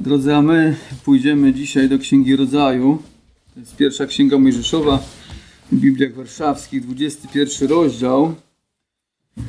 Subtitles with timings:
[0.00, 3.02] Drodzy, a my pójdziemy dzisiaj do Księgi Rodzaju.
[3.54, 5.02] To jest pierwsza Księga Mojżeszowa
[5.72, 8.34] w Bibliach Warszawskich, 21 rozdział.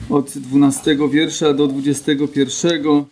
[0.09, 3.05] Od 12 wiersza do 21.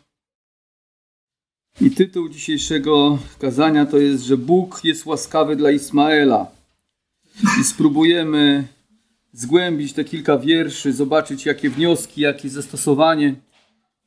[1.81, 6.47] I tytuł dzisiejszego kazania to jest, że Bóg jest łaskawy dla Ismaela.
[7.61, 8.67] I spróbujemy
[9.33, 13.35] zgłębić te kilka wierszy, zobaczyć jakie wnioski, jakie zastosowanie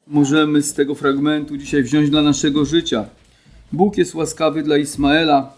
[0.06, 3.08] możemy z tego fragmentu dzisiaj wziąć dla naszego życia.
[3.72, 5.52] Bóg jest łaskawy dla Ismaela.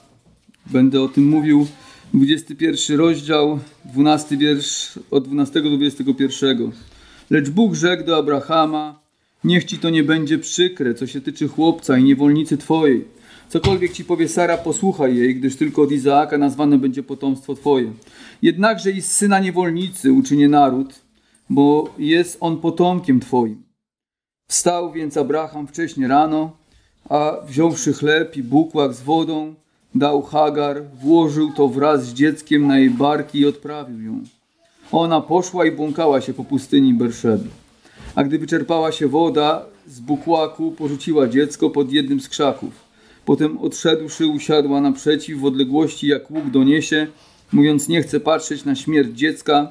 [0.66, 1.66] Będę o tym mówił.
[2.14, 6.72] 21 rozdział, 12 wiersz od 12 do 21.
[7.30, 9.00] Lecz Bóg rzekł do Abrahama:
[9.44, 13.04] Niech ci to nie będzie przykre, co się tyczy chłopca i niewolnicy twojej.
[13.48, 17.92] Cokolwiek ci powie Sara, posłuchaj jej, gdyż tylko od Izaaka nazwane będzie potomstwo twoje.
[18.42, 20.94] Jednakże i z syna niewolnicy uczynię naród,
[21.50, 23.62] bo jest on potomkiem twoim.
[24.48, 26.63] Wstał więc Abraham wcześnie rano,
[27.08, 29.54] a wziąwszy chleb i bukłak z wodą,
[29.94, 34.20] dał Hagar, włożył to wraz z dzieckiem na jej barki i odprawił ją.
[34.92, 37.48] Ona poszła i błąkała się po pustyni Berszeby.
[38.14, 42.84] A gdy wyczerpała się woda z bukłaku, porzuciła dziecko pod jednym z krzaków.
[43.24, 47.06] Potem odszedłszy, usiadła naprzeciw w odległości, jak łuk doniesie,
[47.52, 49.68] mówiąc, nie chcę patrzeć na śmierć dziecka.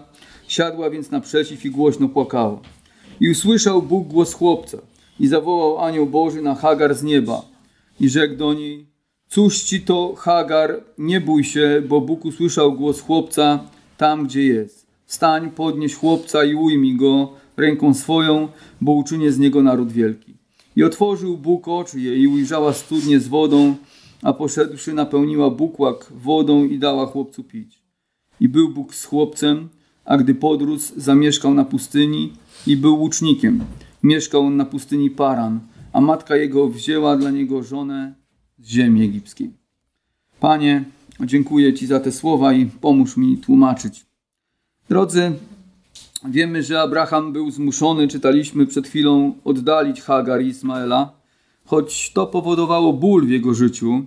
[0.47, 2.59] Siadła więc naprzeciw i głośno płakała.
[3.19, 4.77] I usłyszał Bóg głos chłopca
[5.19, 7.41] i zawołał anioł Boży na Hagar z nieba
[7.99, 8.87] i rzekł do niej,
[9.27, 13.59] cóż ci to Hagar, nie bój się, bo Bóg usłyszał głos chłopca
[13.97, 14.87] tam, gdzie jest.
[15.05, 18.47] Wstań, podnieś chłopca i ujmij go ręką swoją,
[18.81, 20.37] bo uczynię z niego naród wielki.
[20.75, 23.75] I otworzył Bóg oczy jej i ujrzała studnię z wodą,
[24.21, 27.81] a poszedłszy napełniła bukłak wodą i dała chłopcu pić.
[28.39, 29.69] I był Bóg z chłopcem,
[30.05, 32.33] a gdy podrósł, zamieszkał na pustyni
[32.67, 33.65] i był łucznikiem.
[34.03, 35.59] Mieszkał on na pustyni Paran,
[35.93, 38.13] a matka jego wzięła dla niego żonę
[38.59, 39.51] z ziemi egipskiej.
[40.39, 40.83] Panie,
[41.19, 44.05] dziękuję Ci za te słowa i pomóż mi tłumaczyć.
[44.89, 45.31] Drodzy,
[46.25, 51.11] wiemy, że Abraham był zmuszony, czytaliśmy przed chwilą, oddalić Hagar i Ismaela,
[51.65, 54.05] choć to powodowało ból w jego życiu,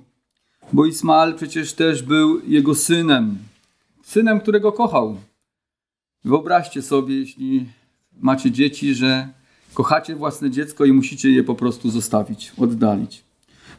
[0.72, 3.38] bo Ismael przecież też był jego synem,
[4.02, 5.16] synem, którego kochał.
[6.24, 7.66] Wyobraźcie sobie, jeśli
[8.20, 9.28] macie dzieci, że
[9.76, 13.24] kochacie własne dziecko i musicie je po prostu zostawić, oddalić.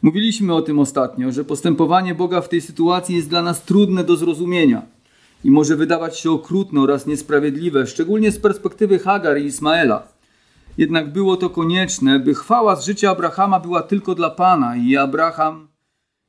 [0.02, 4.16] Mówiliśmy o tym ostatnio, że postępowanie Boga w tej sytuacji jest dla nas trudne do
[4.16, 4.82] zrozumienia
[5.44, 10.08] i może wydawać się okrutne oraz niesprawiedliwe, szczególnie z perspektywy Hagar i Ismaela.
[10.78, 15.68] Jednak było to konieczne, by chwała z życia Abrahama była tylko dla Pana i Abraham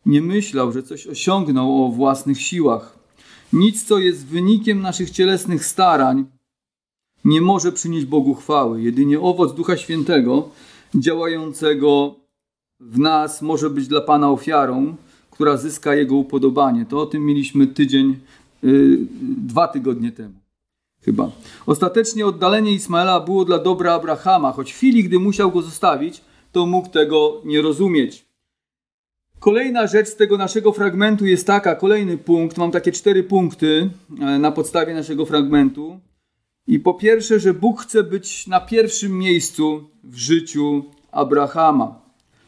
[0.06, 3.00] nie myślał, że coś osiągnął o własnych siłach.
[3.54, 6.26] Nic, co jest wynikiem naszych cielesnych starań,
[7.26, 8.82] nie może przynieść Bogu chwały.
[8.82, 10.50] Jedynie owoc Ducha Świętego
[10.96, 12.16] działającego
[12.80, 14.96] w nas może być dla Pana ofiarą,
[15.32, 16.86] która zyska Jego upodobanie.
[16.86, 18.20] To o tym mieliśmy tydzień,
[18.64, 20.34] yy, dwa tygodnie temu.
[21.02, 21.32] Chyba.
[21.66, 26.22] Ostatecznie oddalenie Ismaela było dla dobra Abrahama, choć w chwili, gdy musiał go zostawić,
[26.52, 28.26] to mógł tego nie rozumieć.
[29.40, 33.90] Kolejna rzecz z tego naszego fragmentu jest taka, kolejny punkt, mam takie cztery punkty
[34.22, 36.00] e, na podstawie naszego fragmentu.
[36.70, 42.02] I po pierwsze, że Bóg chce być na pierwszym miejscu w życiu Abrahama.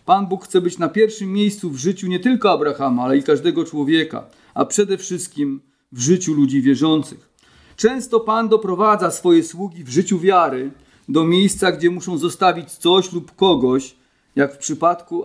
[0.05, 3.65] Pan Bóg chce być na pierwszym miejscu w życiu nie tylko Abrahama, ale i każdego
[3.65, 5.61] człowieka, a przede wszystkim
[5.91, 7.29] w życiu ludzi wierzących.
[7.75, 10.71] Często Pan doprowadza swoje sługi w życiu wiary
[11.09, 13.95] do miejsca, gdzie muszą zostawić coś lub kogoś,
[14.35, 15.23] jak w przypadku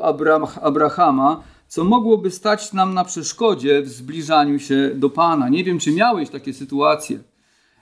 [0.62, 5.48] Abrahama, co mogłoby stać nam na przeszkodzie w zbliżaniu się do Pana.
[5.48, 7.18] Nie wiem, czy miałeś takie sytuacje,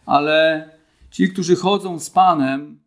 [0.06, 0.68] ale
[1.14, 2.78] ci, którzy chodzą z Panem,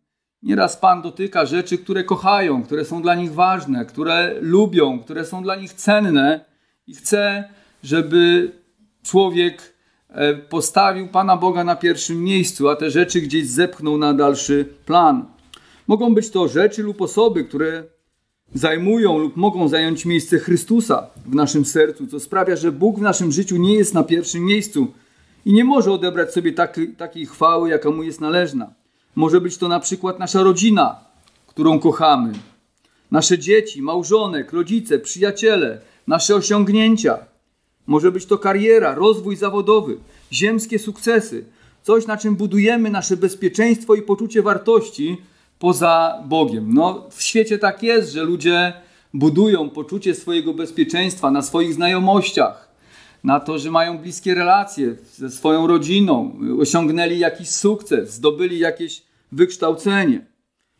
[0.42, 5.42] nieraz Pan dotyka rzeczy, które kochają, które są dla nich ważne, które lubią, które są
[5.42, 6.44] dla nich cenne
[6.86, 7.44] i chce,
[7.82, 8.52] żeby
[9.02, 9.74] człowiek
[10.08, 15.24] e, postawił Pana Boga na pierwszym miejscu, a te rzeczy gdzieś zepchnął na dalszy plan.
[15.86, 17.84] Mogą być to rzeczy lub osoby, które
[18.54, 23.32] zajmują lub mogą zająć miejsce Chrystusa w naszym sercu, co sprawia, że Bóg w naszym
[23.32, 24.92] życiu nie jest na pierwszym miejscu
[25.48, 28.74] i nie może odebrać sobie taki, takiej chwały, jaka mu jest należna.
[29.14, 31.00] Może być to na przykład nasza rodzina,
[31.46, 32.32] którą kochamy,
[33.10, 37.18] nasze dzieci, małżonek, rodzice, przyjaciele, nasze osiągnięcia.
[37.86, 39.96] Może być to kariera, rozwój zawodowy,
[40.32, 41.44] ziemskie sukcesy,
[41.82, 45.16] coś na czym budujemy nasze bezpieczeństwo i poczucie wartości
[45.58, 46.74] poza Bogiem.
[46.74, 48.72] No, w świecie tak jest, że ludzie
[49.14, 52.67] budują poczucie swojego bezpieczeństwa na swoich znajomościach,
[53.24, 60.26] na to, że mają bliskie relacje ze swoją rodziną, osiągnęli jakiś sukces, zdobyli jakieś wykształcenie.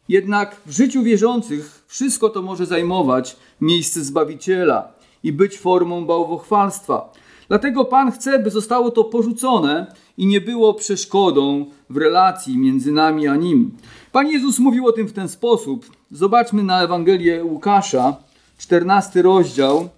[0.08, 4.92] Jednak w życiu wierzących wszystko to może zajmować miejsce Zbawiciela
[5.22, 7.12] i być formą bałwochwalstwa.
[7.48, 9.86] Dlatego Pan chce, by zostało to porzucone
[10.16, 13.76] i nie było przeszkodą w relacji między nami a Nim.
[14.12, 15.86] Pan Jezus mówił o tym w ten sposób.
[16.10, 18.16] Zobaczmy na Ewangelię Łukasza,
[18.58, 19.88] 14 rozdział,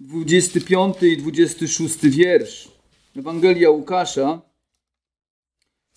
[0.00, 2.68] 25 i 26 wiersz.
[3.16, 4.40] Ewangelia Łukasza,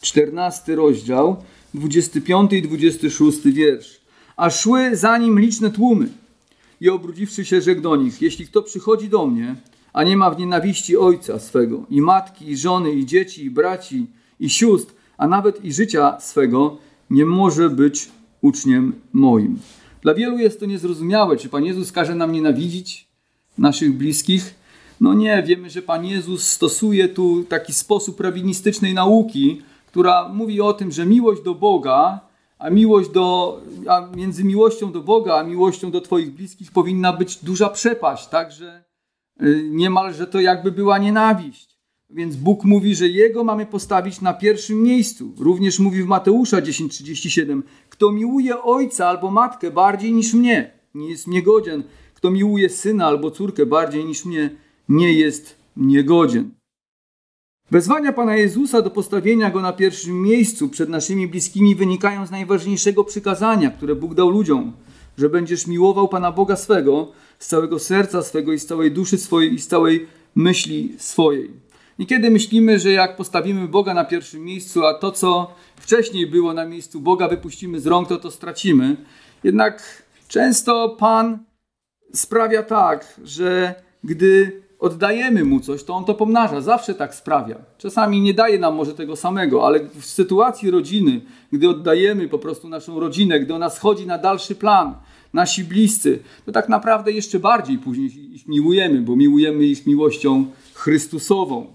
[0.02, 4.02] 14 rozdział, 25 i 26 wiersz.
[4.36, 6.08] A szły za nim liczne tłumy
[6.82, 9.56] i obrudziwszy się, rzekł do nich: Jeśli kto przychodzi do mnie,
[9.94, 14.08] a nie ma w nienawiści ojca swego, i matki, i żony, i dzieci, i braci,
[14.40, 16.78] i sióstr, a nawet i życia swego,
[17.10, 18.10] nie może być
[18.42, 19.60] uczniem moim.
[20.02, 23.13] Dla wielu jest to niezrozumiałe, czy Pan Jezus każe nam nienawidzić
[23.58, 24.56] naszych bliskich.
[25.02, 30.74] No nie, wiemy, że Pan Jezus stosuje tu taki sposób prawinistycznej nauki, która mówi o
[30.74, 32.20] tym, że miłość do Boga,
[32.60, 37.36] a miłość do, a między miłością do Boga, a miłością do Twoich bliskich powinna być
[37.36, 38.84] duża przepaść, także
[39.42, 41.74] y, niemalże to jakby była nienawiść.
[42.10, 45.32] Więc Bóg mówi, że Jego mamy postawić na pierwszym miejscu.
[45.40, 51.28] Również mówi w Mateusza 10:37: Kto miłuje ojca albo matkę bardziej niż mnie, nie jest
[51.28, 51.84] niegodzien.
[52.24, 54.50] Kto miłuje syna albo córkę bardziej niż mnie,
[54.90, 56.52] nie jest niegodzien.
[57.72, 63.04] Wezwania Pana Jezusa do postawienia Go na pierwszym miejscu przed naszymi bliskimi wynikają z najważniejszego
[63.04, 64.74] przykazania, które Bóg dał ludziom,
[65.18, 69.54] że będziesz miłował Pana Boga swego z całego serca swego i z całej duszy swojej
[69.54, 71.52] i z całej myśli swojej.
[72.00, 76.66] Niekiedy myślimy, że jak postawimy Boga na pierwszym miejscu, a to, co wcześniej było na
[76.66, 78.98] miejscu Boga, wypuścimy z rąk, to to stracimy.
[79.44, 81.53] Jednak często Pan
[82.16, 86.62] sprawia tak, że gdy oddajemy mu coś, to on to pomnaża.
[86.62, 87.56] Zawsze tak sprawia.
[87.78, 91.22] Czasami nie daje nam może tego samego, ale w sytuacji rodziny,
[91.52, 94.96] gdy oddajemy po prostu naszą rodzinę, gdy ona schodzi na dalszy plan,
[95.34, 101.68] nasi bliscy, to tak naprawdę jeszcze bardziej później ich miłujemy, bo miłujemy ich miłością Chrystusową.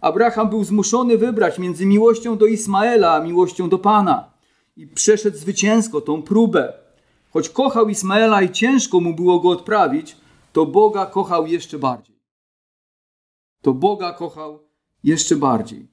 [0.00, 4.24] Abraham był zmuszony wybrać między miłością do Ismaela a miłością do Pana
[4.76, 6.72] i przeszedł zwycięsko tą próbę.
[7.32, 10.16] Choć kochał Ismaela i ciężko mu było go odprawić,
[10.52, 12.16] to Boga kochał jeszcze bardziej.
[13.62, 14.58] To Boga kochał
[15.04, 15.88] jeszcze bardziej.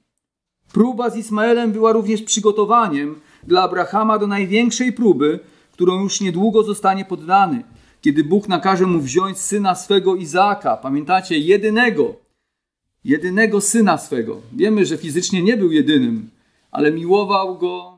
[0.73, 5.39] Próba z Ismaelem była również przygotowaniem dla Abrahama do największej próby,
[5.71, 7.63] którą już niedługo zostanie poddany,
[8.01, 10.77] kiedy Bóg nakaże mu wziąć syna swego Izaaka.
[10.77, 12.15] Pamiętacie, jedynego,
[13.03, 14.41] jedynego syna swego.
[14.53, 16.29] Wiemy, że fizycznie nie był jedynym,
[16.71, 17.97] ale miłował go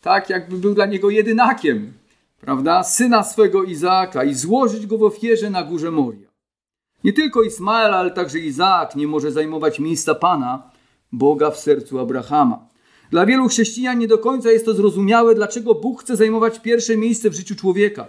[0.00, 1.92] tak, jakby był dla niego jedynakiem,
[2.40, 2.82] prawda?
[2.82, 6.28] Syna swego Izaaka i złożyć go w ofierze na górze Moria.
[7.04, 10.70] Nie tylko Ismael, ale także Izaak nie może zajmować miejsca Pana,
[11.12, 12.68] Boga w sercu Abrahama.
[13.10, 17.30] Dla wielu chrześcijan nie do końca jest to zrozumiałe, dlaczego Bóg chce zajmować pierwsze miejsce
[17.30, 18.06] w życiu człowieka.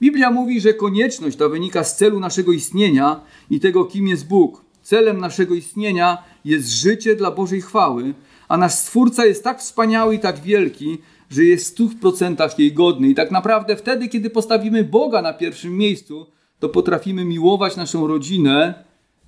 [0.00, 3.20] Biblia mówi, że konieczność ta wynika z celu naszego istnienia
[3.50, 4.64] i tego, kim jest Bóg.
[4.82, 8.14] Celem naszego istnienia jest życie dla Bożej chwały,
[8.48, 10.98] a nasz Stwórca jest tak wspaniały i tak wielki,
[11.32, 13.08] że jest w stu procentach jej godny.
[13.08, 16.26] I tak naprawdę wtedy, kiedy postawimy Boga na pierwszym miejscu,
[16.58, 18.84] to potrafimy miłować naszą rodzinę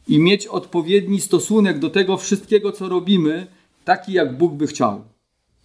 [0.09, 3.47] i mieć odpowiedni stosunek do tego wszystkiego, co robimy,
[3.85, 5.05] taki jak Bóg by chciał.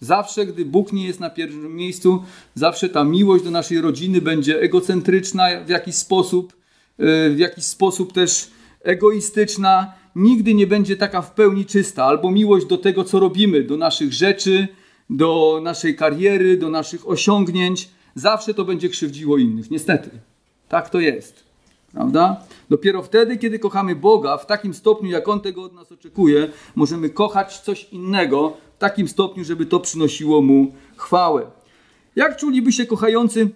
[0.00, 2.22] Zawsze, gdy Bóg nie jest na pierwszym miejscu,
[2.54, 6.52] zawsze ta miłość do naszej rodziny będzie egocentryczna w jakiś sposób,
[6.98, 8.50] e, w jakiś sposób też
[8.82, 9.92] egoistyczna.
[10.16, 14.12] Nigdy nie będzie taka w pełni czysta, albo miłość do tego, co robimy, do naszych
[14.12, 14.68] rzeczy,
[15.10, 17.88] do naszej kariery, do naszych osiągnięć.
[18.14, 19.70] Zawsze to będzie krzywdziło innych.
[19.70, 20.10] Niestety,
[20.68, 21.44] tak to jest.
[21.92, 22.40] Prawda?
[22.70, 27.10] Dopiero wtedy, kiedy kochamy Boga w takim stopniu, jak On tego od nas oczekuje, możemy
[27.10, 31.46] kochać coś innego w takim stopniu, żeby to przynosiło Mu chwałę.
[32.16, 33.50] Jak czuliby się kochający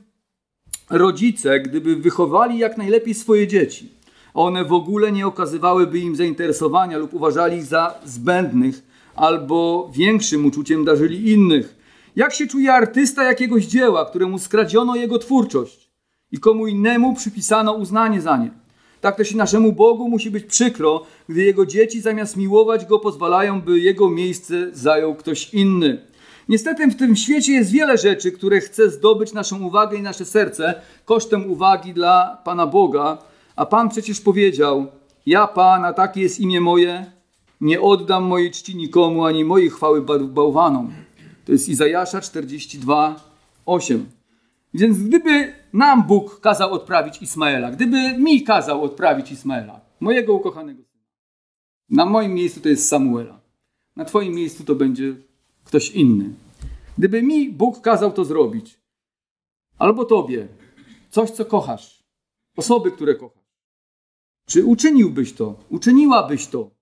[0.90, 3.88] rodzice, gdyby wychowali jak najlepiej swoje dzieci?
[4.34, 8.82] One w ogóle nie okazywałyby im zainteresowania lub uważali ich za zbędnych,
[9.16, 11.76] albo większym uczuciem darzyli innych.
[12.16, 15.84] Jak się czuje artysta jakiegoś dzieła, któremu skradziono jego twórczość?
[16.34, 18.50] i komu innemu przypisano uznanie za nie.
[19.00, 23.60] Tak też i naszemu Bogu musi być przykro, gdy Jego dzieci zamiast miłować Go pozwalają,
[23.60, 26.06] by Jego miejsce zajął ktoś inny.
[26.48, 30.74] Niestety w tym świecie jest wiele rzeczy, które chce zdobyć naszą uwagę i nasze serce
[31.04, 33.18] kosztem uwagi dla Pana Boga,
[33.56, 34.86] a Pan przecież powiedział,
[35.26, 37.12] ja Pan, a takie jest imię moje,
[37.64, 40.92] nie oddam mojej czci nikomu, ani mojej chwały bałwanom.
[41.44, 43.30] To jest Izajasza 42,
[43.66, 44.06] 8.
[44.74, 51.04] Więc gdyby nam Bóg kazał odprawić Ismaela, gdyby mi kazał odprawić Ismaela, mojego ukochanego syna,
[51.88, 53.40] na moim miejscu to jest Samuela,
[53.96, 55.16] na twoim miejscu to będzie
[55.64, 56.34] ktoś inny.
[56.98, 58.80] Gdyby mi Bóg kazał to zrobić,
[59.78, 60.48] albo tobie
[61.10, 62.04] coś, co kochasz,
[62.56, 63.44] osoby, które kochasz.
[64.46, 65.54] Czy uczyniłbyś to?
[65.70, 66.73] Uczyniłabyś to?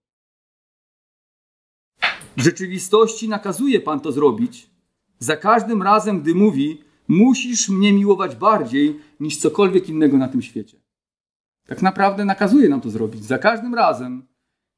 [2.37, 4.71] W rzeczywistości nakazuje Pan to zrobić.
[5.19, 10.77] Za każdym razem, gdy mówi, musisz mnie miłować bardziej niż cokolwiek innego na tym świecie.
[11.67, 13.25] Tak naprawdę nakazuje nam to zrobić.
[13.25, 14.27] Za każdym razem,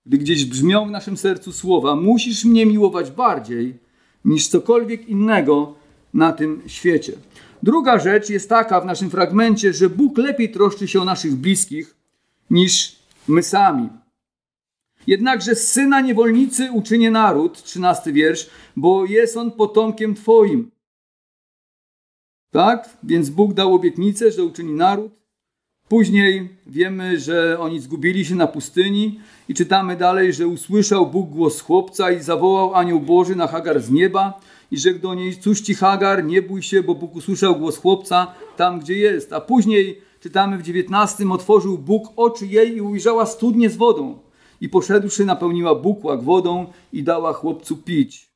[0.07, 3.79] gdy gdzieś brzmią w naszym sercu słowa, musisz mnie miłować bardziej
[4.25, 5.75] niż cokolwiek innego
[6.15, 7.13] na tym świecie.
[7.63, 11.97] Druga rzecz jest taka w naszym fragmencie, że Bóg lepiej troszczy się o naszych bliskich
[12.51, 12.97] niż
[13.29, 13.89] my sami.
[15.07, 20.71] Jednakże syna niewolnicy uczynię naród, trzynasty wiersz, bo jest on potomkiem Twoim.
[22.51, 22.97] Tak?
[23.03, 25.13] Więc Bóg dał obietnicę, że uczyni naród.
[25.89, 31.61] Później wiemy, że oni zgubili się na pustyni i czytamy dalej, że usłyszał Bóg głos
[31.61, 35.75] chłopca i zawołał anioł Boży na Hagar z nieba i rzekł do niej, cóż ci
[35.75, 39.33] Hagar, nie bój się, bo Bóg usłyszał głos chłopca tam, gdzie jest.
[39.33, 44.19] A później czytamy w dziewiętnastym, otworzył Bóg oczy jej i ujrzała studnię z wodą
[44.61, 48.35] i poszedłszy napełniła bukłak wodą i dała chłopcu pić.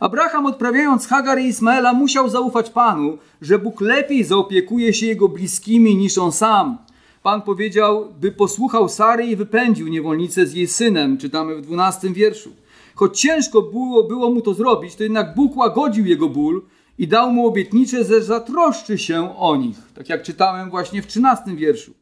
[0.00, 5.96] Abraham odprawiając Hagar i Ismaela musiał zaufać Panu, że Bóg lepiej zaopiekuje się jego bliskimi
[5.96, 6.78] niż on sam.
[7.22, 12.50] Pan powiedział, by posłuchał Sary i wypędził niewolnicę z jej synem, czytamy w dwunastym wierszu.
[12.94, 16.62] Choć ciężko było, było mu to zrobić, to jednak Bóg łagodził jego ból
[16.98, 19.76] i dał mu obietnicę, że zatroszczy się o nich.
[19.94, 22.01] Tak jak czytałem właśnie w trzynastym wierszu.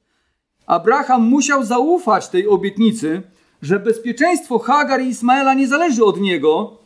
[0.71, 3.23] Abraham musiał zaufać tej obietnicy,
[3.63, 6.79] że bezpieczeństwo Hagar i Ismaela nie zależy od niego,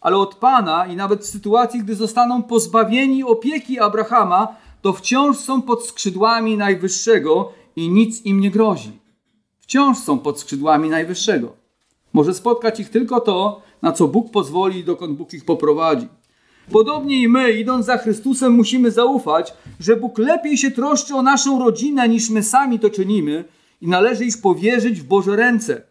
[0.00, 5.62] ale od Pana i nawet w sytuacji, gdy zostaną pozbawieni opieki Abrahama, to wciąż są
[5.62, 9.00] pod skrzydłami Najwyższego i nic im nie grozi.
[9.60, 11.52] Wciąż są pod skrzydłami Najwyższego.
[12.12, 16.08] Może spotkać ich tylko to, na co Bóg pozwoli i dokąd Bóg ich poprowadzi.
[16.70, 21.58] Podobnie i my, idąc za Chrystusem, musimy zaufać, że Bóg lepiej się troszczy o naszą
[21.58, 23.44] rodzinę niż my sami to czynimy
[23.80, 25.82] i należy ich powierzyć w Boże ręce.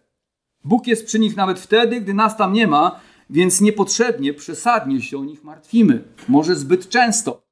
[0.64, 3.00] Bóg jest przy nich nawet wtedy, gdy nas tam nie ma,
[3.30, 6.04] więc niepotrzebnie, przesadnie się o nich martwimy.
[6.28, 7.44] Może zbyt często.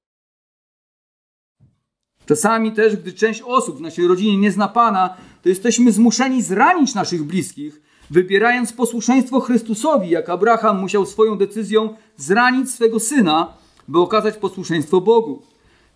[2.26, 6.96] Czasami też, gdy część osób w naszej rodzinie nie zna Pana, to jesteśmy zmuszeni zranić
[6.96, 13.54] naszych bliskich, wybierając posłuszeństwo Chrystusowi, jak Abraham musiał swoją decyzją zranić swego syna,
[13.88, 15.42] by okazać posłuszeństwo Bogu.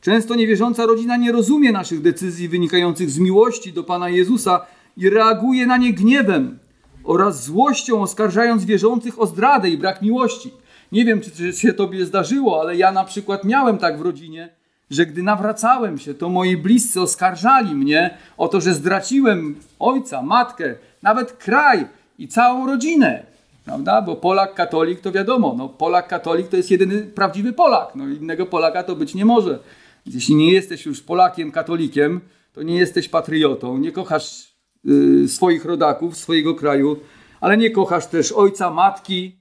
[0.01, 4.65] Często niewierząca rodzina nie rozumie naszych decyzji wynikających z miłości do Pana Jezusa
[4.98, 6.60] i reaguje na nie gniewem
[7.03, 10.51] oraz złością, oskarżając wierzących o zdradę i brak miłości.
[10.91, 14.50] Nie wiem, czy się tobie zdarzyło, ale ja na przykład miałem tak w rodzinie,
[14.89, 20.75] że gdy nawracałem się, to moi bliscy oskarżali mnie o to, że zdraciłem ojca, matkę,
[21.01, 23.25] nawet kraj i całą rodzinę.
[23.65, 24.01] Prawda?
[24.01, 27.96] Bo Polak katolik to wiadomo, no Polak katolik to jest jedyny prawdziwy Polak.
[27.96, 29.60] No innego Polaka to być nie może.
[30.05, 32.22] Jeśli nie jesteś już Polakiem katolikiem,
[32.53, 34.53] to nie jesteś patriotą, nie kochasz
[34.86, 37.00] y, swoich rodaków, swojego kraju,
[37.41, 39.39] ale nie kochasz też ojca, matki,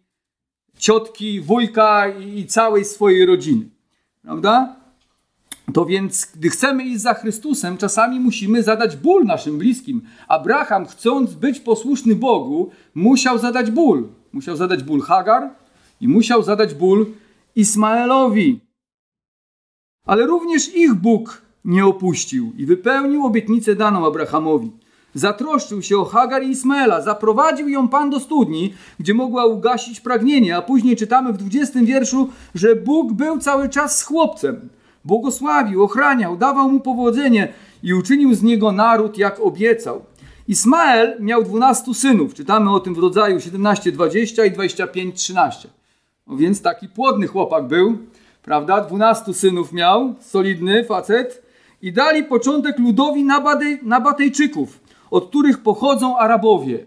[0.79, 3.65] ciotki, wujka i, i całej swojej rodziny.
[4.23, 4.82] Prawda?
[5.75, 10.03] To więc, gdy chcemy iść za Chrystusem, czasami musimy zadać ból naszym bliskim.
[10.29, 14.09] Abraham, chcąc być posłuszny Bogu, musiał zadać ból.
[14.33, 15.51] Musiał zadać ból Hagar
[16.01, 17.07] i musiał zadać ból
[17.57, 18.61] Ismaelowi.
[20.07, 24.71] Ale również ich Bóg nie opuścił i wypełnił obietnicę daną Abrahamowi.
[25.15, 30.57] Zatroszczył się o Hagar i Ismaela, zaprowadził ją Pan do studni, gdzie mogła ugasić pragnienie,
[30.57, 34.69] a później czytamy w 20 wierszu, że Bóg był cały czas z chłopcem
[35.05, 40.05] błogosławił, ochraniał, dawał mu powodzenie i uczynił z niego naród, jak obiecał.
[40.49, 42.35] Ismael miał dwunastu synów.
[42.35, 45.69] Czytamy o tym w rodzaju 17, 20 i 25, 13.
[46.27, 47.99] No więc taki płodny chłopak był,
[48.43, 48.81] prawda?
[48.81, 51.43] Dwunastu synów miał, solidny facet.
[51.83, 53.25] I dali początek ludowi
[53.83, 54.81] Nabatejczyków,
[55.11, 56.87] od których pochodzą Arabowie.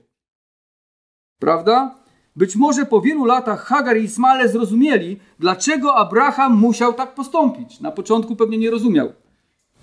[1.39, 1.95] Prawda?
[2.35, 7.79] Być może po wielu latach Hagar i Ismaele zrozumieli, dlaczego Abraham musiał tak postąpić.
[7.79, 9.13] Na początku pewnie nie rozumiał.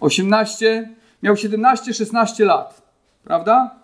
[0.01, 0.91] 18,
[1.23, 2.93] miał 17-16 lat,
[3.25, 3.75] prawda?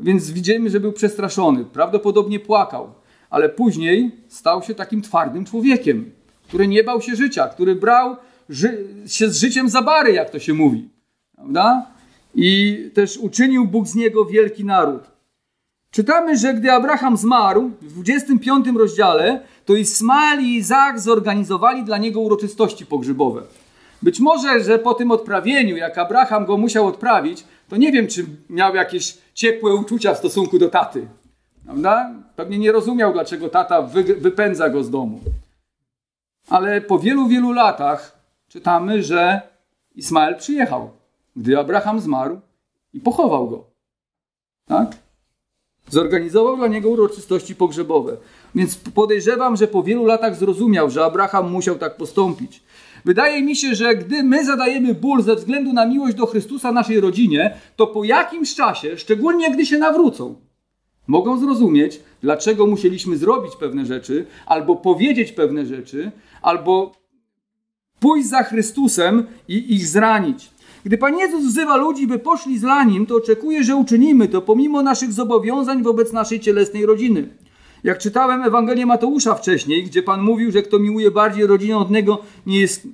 [0.00, 2.92] Więc widzimy, że był przestraszony, prawdopodobnie płakał,
[3.30, 6.10] ale później stał się takim twardym człowiekiem,
[6.48, 8.16] który nie bał się życia, który brał
[8.48, 10.88] ży się z życiem za bary, jak to się mówi,
[11.34, 11.86] prawda?
[12.34, 15.13] I też uczynił Bóg z niego wielki naród.
[15.94, 22.20] Czytamy, że gdy Abraham zmarł w 25 rozdziale, to Ismael i Izak zorganizowali dla niego
[22.20, 23.42] uroczystości pogrzebowe.
[24.02, 28.26] Być może, że po tym odprawieniu, jak Abraham go musiał odprawić, to nie wiem, czy
[28.50, 31.06] miał jakieś ciepłe uczucia w stosunku do taty.
[31.64, 32.10] Prawda?
[32.36, 35.20] Pewnie nie rozumiał, dlaczego tata wy, wypędza go z domu.
[36.48, 39.42] Ale po wielu, wielu latach czytamy, że
[39.94, 40.90] Ismael przyjechał,
[41.36, 42.40] gdy Abraham zmarł
[42.92, 43.64] i pochował go.
[44.66, 45.03] Tak?
[45.90, 48.16] Zorganizował dla niego uroczystości pogrzebowe.
[48.54, 52.62] Więc podejrzewam, że po wielu latach zrozumiał, że Abraham musiał tak postąpić.
[53.04, 57.00] Wydaje mi się, że gdy my zadajemy ból ze względu na miłość do Chrystusa naszej
[57.00, 60.34] rodzinie, to po jakimś czasie, szczególnie gdy się nawrócą,
[61.06, 66.10] mogą zrozumieć, dlaczego musieliśmy zrobić pewne rzeczy, albo powiedzieć pewne rzeczy,
[66.42, 66.92] albo
[68.00, 70.50] pójść za Chrystusem i ich zranić.
[70.84, 74.82] Gdy Pan Jezus wzywa ludzi, by poszli za Nim, to oczekuje, że uczynimy to pomimo
[74.82, 77.28] naszych zobowiązań wobec naszej cielesnej rodziny.
[77.84, 82.18] Jak czytałem Ewangelię Mateusza wcześniej, gdzie Pan mówił, że kto miłuje bardziej rodzinę od niego,
[82.46, 82.88] nie jest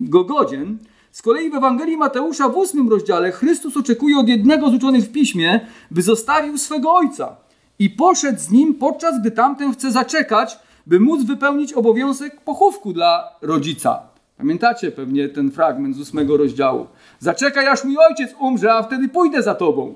[0.00, 0.78] go godzien,
[1.12, 5.12] z kolei w Ewangelii Mateusza w ósmym rozdziale Chrystus oczekuje od jednego z uczonych w
[5.12, 7.36] piśmie, by zostawił swego ojca
[7.78, 13.28] i poszedł z nim, podczas gdy tamten chce zaczekać, by móc wypełnić obowiązek pochówku dla
[13.42, 14.02] rodzica.
[14.36, 16.86] Pamiętacie pewnie ten fragment z ósmego rozdziału.
[17.22, 19.94] Zaczekaj, aż mój ojciec umrze, a wtedy pójdę za tobą.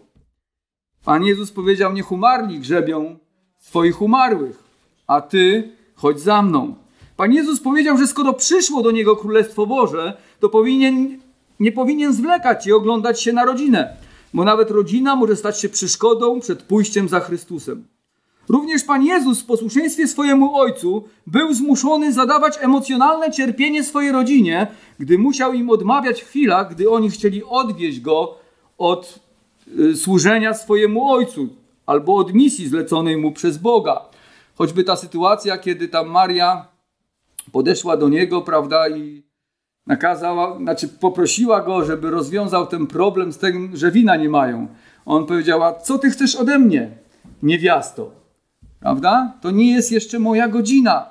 [1.04, 3.18] Pan Jezus powiedział, niech umarli grzebią
[3.58, 4.62] swoich umarłych,
[5.06, 6.74] a ty chodź za mną.
[7.16, 11.18] Pan Jezus powiedział, że skoro przyszło do niego Królestwo Boże, to powinien,
[11.60, 13.96] nie powinien zwlekać i oglądać się na rodzinę,
[14.34, 17.93] bo nawet rodzina może stać się przeszkodą przed pójściem za Chrystusem.
[18.48, 24.66] Również Pan Jezus w posłuszeństwie swojemu Ojcu był zmuszony zadawać emocjonalne cierpienie swojej rodzinie,
[24.98, 28.38] gdy musiał im odmawiać w chwilach, gdy oni chcieli odwieźć go
[28.78, 29.20] od
[29.78, 31.48] y, służenia swojemu Ojcu
[31.86, 34.00] albo od misji zleconej mu przez Boga.
[34.54, 36.66] Choćby ta sytuacja, kiedy tam Maria
[37.52, 39.22] podeszła do niego, prawda, i
[39.86, 44.66] nakazała, znaczy poprosiła go, żeby rozwiązał ten problem z tym, że wina nie mają.
[45.06, 46.90] On powiedział, co ty chcesz ode mnie,
[47.42, 48.23] niewiasto?
[48.84, 49.32] Prawda?
[49.40, 51.06] To nie jest jeszcze moja godzina.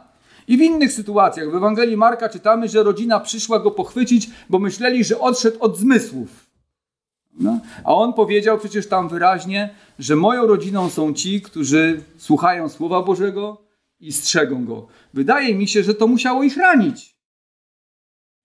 [0.48, 5.04] I w innych sytuacjach, w Ewangelii Marka czytamy, że rodzina przyszła go pochwycić, bo myśleli,
[5.04, 6.50] że odszedł od zmysłów.
[7.40, 7.60] No.
[7.84, 13.62] A on powiedział przecież tam wyraźnie, że moją rodziną są ci, którzy słuchają Słowa Bożego
[14.00, 14.88] i strzegą go.
[15.14, 17.16] Wydaje mi się, że to musiało ich ranić.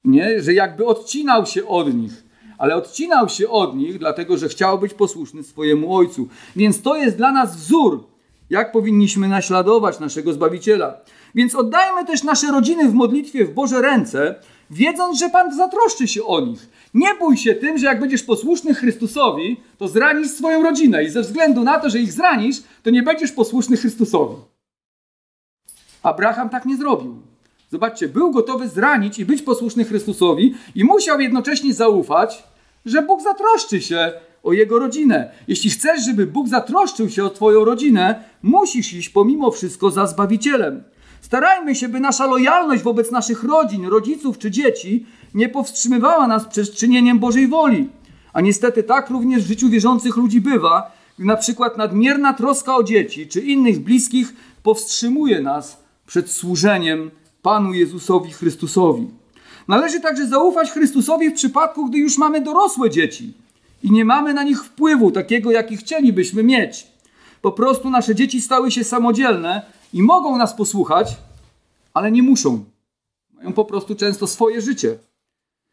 [0.05, 0.43] Nie?
[0.43, 2.25] Że jakby odcinał się od nich.
[2.59, 6.29] Ale odcinał się od nich, dlatego że chciał być posłuszny swojemu ojcu.
[6.57, 8.17] Więc to jest dla nas wzór,
[8.51, 11.01] jak powinniśmy naśladować naszego Zbawiciela.
[11.35, 14.35] Więc oddajmy też nasze rodziny w modlitwie w Boże ręce,
[14.71, 16.69] wiedząc, że Pan zatroszczy się o nich.
[16.95, 21.23] Nie bój się tym, że jak będziesz posłuszny Chrystusowi, to zranisz swoją rodzinę i ze
[21.23, 24.35] względu na to, że ich zranisz, to nie będziesz posłuszny Chrystusowi.
[26.03, 27.17] Abraham tak nie zrobił.
[27.71, 32.43] Zobaczcie, był gotowy zranić i być posłuszny Chrystusowi i musiał jednocześnie zaufać,
[32.85, 35.31] że Bóg zatroszczy się o jego rodzinę.
[35.48, 40.83] Jeśli chcesz, żeby Bóg zatroszczył się o Twoją rodzinę, musisz iść pomimo wszystko za Zbawicielem.
[41.20, 46.74] Starajmy się, by nasza lojalność wobec naszych rodzin, rodziców czy dzieci nie powstrzymywała nas przed
[46.74, 47.88] czynieniem Bożej woli.
[48.33, 52.83] A niestety tak również w życiu wierzących ludzi bywa, gdy na przykład nadmierna troska o
[52.83, 57.11] dzieci czy innych bliskich powstrzymuje nas przed służeniem
[57.42, 59.09] Panu Jezusowi Chrystusowi.
[59.68, 63.33] Należy także zaufać Chrystusowi w przypadku, gdy już mamy dorosłe dzieci
[63.83, 66.87] i nie mamy na nich wpływu takiego, jaki chcielibyśmy mieć.
[67.43, 69.62] Po prostu nasze dzieci stały się samodzielne
[69.93, 71.17] i mogą nas posłuchać,
[71.95, 72.64] ale nie muszą.
[73.35, 74.99] Mają po prostu często swoje życie.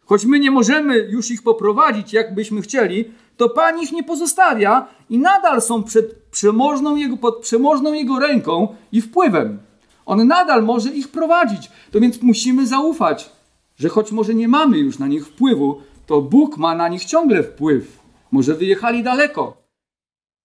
[0.06, 3.06] Choć my nie możemy już ich poprowadzić, jak byśmy chcieli,
[3.38, 8.68] to Pan ich nie pozostawia i nadal są przed przemożną jego, pod przemożną Jego ręką
[8.91, 9.60] i wpływem.
[10.06, 11.72] On nadal może ich prowadzić.
[11.91, 13.30] To więc musimy zaufać,
[13.78, 17.44] że choć może nie mamy już na nich wpływu, to Bóg ma na nich ciągle
[17.44, 18.00] wpływ.
[18.32, 19.58] Może wyjechali daleko.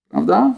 [0.09, 0.55] Prawda?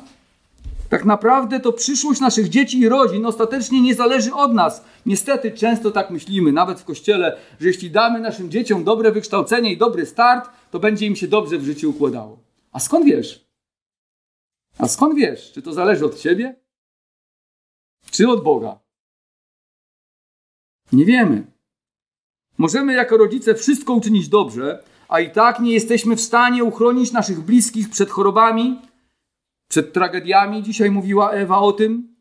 [0.88, 4.85] Tak naprawdę to przyszłość naszych dzieci i rodzin ostatecznie nie zależy od nas.
[5.07, 9.79] Niestety często tak myślimy, nawet w kościele, że jeśli damy naszym dzieciom dobre wykształcenie i
[9.79, 12.38] dobry start, to będzie im się dobrze w życiu układało.
[12.73, 13.47] A skąd wiesz?
[14.79, 15.53] A skąd wiesz?
[15.53, 16.57] Czy to zależy od ciebie?
[18.11, 18.81] Czy od Boga?
[20.93, 21.47] Nie wiemy.
[22.59, 27.40] Możemy jako rodzice wszystko uczynić dobrze, a i tak nie jesteśmy w stanie uchronić naszych
[27.40, 28.79] bliskich przed chorobami,
[29.68, 30.62] przed tragediami.
[30.62, 32.14] Dzisiaj mówiła Ewa o tym,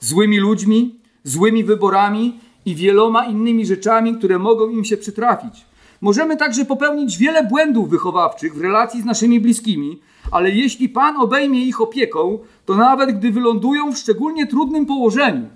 [0.00, 5.66] złymi ludźmi, złymi wyborami i wieloma innymi rzeczami, które mogą im się przytrafić.
[6.00, 11.64] Możemy także popełnić wiele błędów wychowawczych w relacji z naszymi bliskimi, ale jeśli Pan obejmie
[11.64, 15.48] ich opieką, to nawet gdy wylądują w szczególnie trudnym położeniu,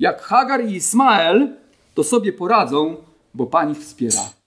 [0.00, 1.56] jak Hagar i Ismael,
[1.94, 2.96] to sobie poradzą,
[3.34, 4.39] bo Pan ich wspiera.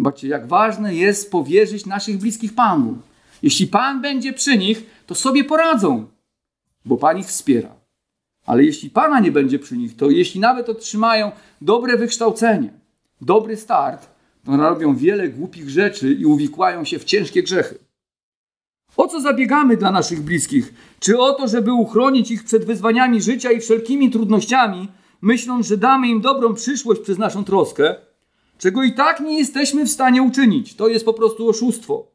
[0.00, 2.98] Zobaczcie, jak ważne jest powierzyć naszych bliskich Panu.
[3.42, 6.06] Jeśli Pan będzie przy nich, to sobie poradzą,
[6.84, 7.76] bo Pan ich wspiera.
[8.46, 12.72] Ale jeśli Pana nie będzie przy nich, to jeśli nawet otrzymają dobre wykształcenie,
[13.20, 14.08] dobry start,
[14.44, 17.78] to robią wiele głupich rzeczy i uwikłają się w ciężkie grzechy.
[18.96, 20.74] O co zabiegamy dla naszych bliskich?
[21.00, 24.88] Czy o to, żeby uchronić ich przed wyzwaniami życia i wszelkimi trudnościami,
[25.20, 28.09] myśląc, że damy im dobrą przyszłość przez naszą troskę,
[28.60, 30.74] czego i tak nie jesteśmy w stanie uczynić?
[30.74, 32.06] To jest po prostu oszustwo.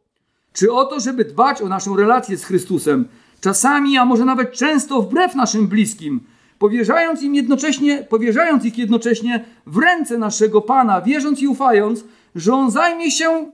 [0.53, 3.07] Czy o to, żeby dbać o naszą relację z Chrystusem,
[3.41, 6.21] czasami, a może nawet często wbrew naszym bliskim,
[6.59, 12.03] powierzając im jednocześnie, powierzając ich jednocześnie w ręce naszego Pana, wierząc i ufając,
[12.35, 13.51] że On zajmie się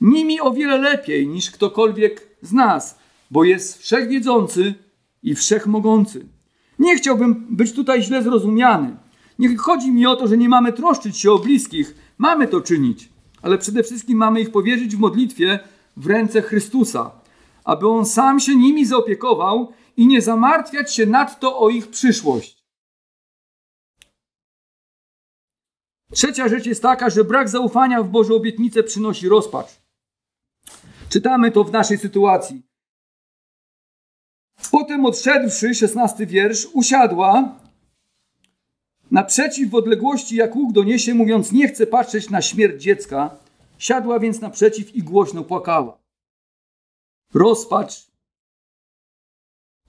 [0.00, 2.98] nimi o wiele lepiej niż ktokolwiek z nas,
[3.30, 4.74] bo jest wszechwiedzący
[5.22, 6.26] i wszechmogący.
[6.78, 8.96] Nie chciałbym być tutaj źle zrozumiany.
[9.38, 11.94] Nie chodzi mi o to, że nie mamy troszczyć się o bliskich.
[12.18, 13.08] Mamy to czynić,
[13.42, 15.60] ale przede wszystkim mamy ich powierzyć w modlitwie
[15.96, 17.10] w ręce Chrystusa,
[17.64, 22.62] aby On sam się nimi zaopiekował i nie zamartwiać się nadto o ich przyszłość.
[26.12, 29.82] Trzecia rzecz jest taka, że brak zaufania w Boże obietnice przynosi rozpacz.
[31.08, 32.62] Czytamy to w naszej sytuacji.
[34.70, 37.54] Potem odszedłszy, szesnasty wiersz, usiadła
[39.12, 43.36] naprzeciw w odległości, jak łuk doniesie, mówiąc, nie chcę patrzeć na śmierć dziecka.
[43.78, 45.98] Siadła więc naprzeciw i głośno płakała.
[47.34, 48.06] Rozpacz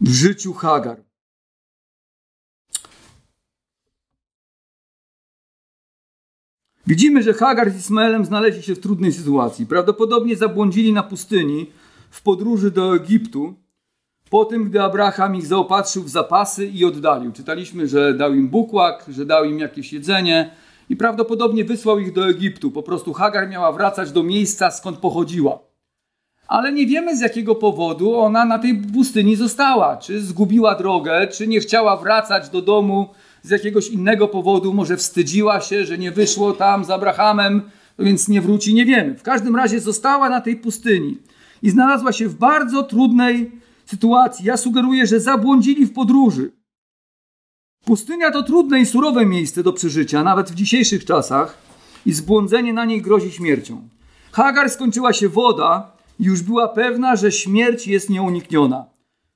[0.02, 1.04] w życiu Hagar.
[6.88, 9.66] Widzimy, że Hagar z Ismaelem znaleźli się w trudnej sytuacji.
[9.66, 11.72] Prawdopodobnie zabłądzili na pustyni
[12.10, 13.63] w podróży do Egiptu
[14.34, 17.32] po tym, gdy Abraham ich zaopatrzył w zapasy i oddalił.
[17.32, 20.50] Czytaliśmy, że dał im bukłak, że dał im jakieś jedzenie
[20.90, 22.72] i prawdopodobnie wysłał ich do Egiptu.
[22.72, 25.60] Po prostu Hagar miała wracać do miejsca, skąd pochodziła.
[26.48, 29.98] Ale nie wiemy z jakiego powodu ona na tej pustyni została.
[29.98, 33.10] Czy zgubiła drogę, czy nie chciała wracać do domu
[33.42, 37.62] z jakiegoś innego powodu, może wstydziła się, że nie wyszło tam z Abrahamem,
[38.00, 39.16] więc nie wróci, nie wiemy.
[39.16, 41.18] W każdym razie została na tej pustyni
[41.62, 44.46] i znalazła się w bardzo trudnej sytuacji.
[44.46, 46.52] Ja sugeruję, że zabłądzili w podróży.
[47.86, 51.58] Pustynia to trudne i surowe miejsce do przeżycia, nawet w dzisiejszych czasach,
[52.06, 53.88] i zbłądzenie na niej grozi śmiercią.
[54.32, 58.86] Hagar skończyła się woda i już była pewna, że śmierć jest nieunikniona.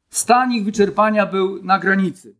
[0.09, 2.35] Stan ich wyczerpania był na granicy.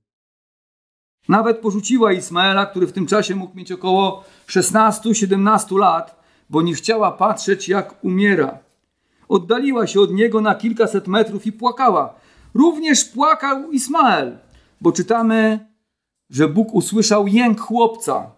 [1.29, 7.11] Nawet porzuciła Ismaela, który w tym czasie mógł mieć około 16-17 lat, bo nie chciała
[7.11, 8.59] patrzeć, jak umiera.
[9.29, 12.13] Oddaliła się od niego na kilkaset metrów i płakała.
[12.53, 14.37] Również płakał Ismael,
[14.81, 15.59] bo czytamy,
[16.29, 18.31] że Bóg usłyszał jęk chłopca.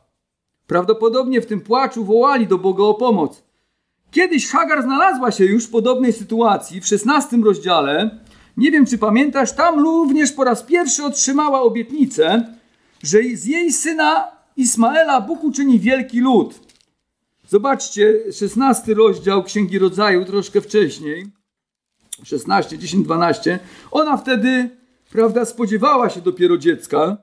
[0.68, 3.44] Prawdopodobnie w tym płaczu wołali do Boga o pomoc.
[4.12, 8.20] Kiedyś Hagar znalazła się już w podobnej sytuacji w szesnastym rozdziale.
[8.58, 12.46] Nie wiem, czy pamiętasz, tam również po raz pierwszy otrzymała obietnicę,
[13.04, 16.69] że z jej syna Ismaela Bóg uczyni wielki lud.
[17.50, 21.26] Zobaczcie, 16 rozdział Księgi Rodzaju, troszkę wcześniej,
[22.24, 23.60] 16, 10, 12.
[23.92, 24.70] Ona wtedy,
[25.12, 27.18] prawda, spodziewała się dopiero dziecka.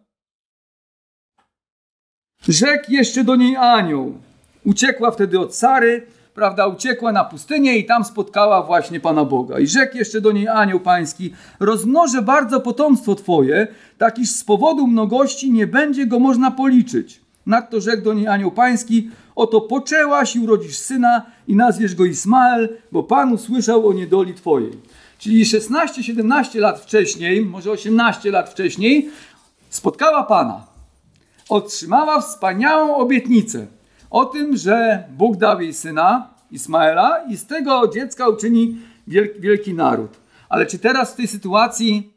[2.49, 4.19] Rzekł jeszcze do niej anioł.
[4.65, 9.59] Uciekła wtedy od Sary, prawda, uciekła na pustynię i tam spotkała właśnie Pana Boga.
[9.59, 13.67] I rzekł jeszcze do niej anioł pański, rozmnożę bardzo potomstwo Twoje,
[13.99, 17.26] tak iż z powodu mnogości nie będzie go można policzyć.
[17.47, 22.77] Nadto rzekł do niej anioł pański, oto poczęłaś i urodzisz syna i nazwiesz go Ismael,
[22.93, 24.73] bo Pan usłyszał o niedoli Twojej.
[25.19, 29.11] Czyli 16-17 lat wcześniej, może 18 lat wcześniej,
[29.71, 30.67] spotkała Pana.
[31.49, 33.67] Otrzymała wspaniałą obietnicę
[34.11, 39.75] o tym, że Bóg dał jej syna, Ismaela, i z tego dziecka uczyni wielki, wielki
[39.75, 40.11] naród.
[40.49, 42.13] Ale czy teraz w tej sytuacji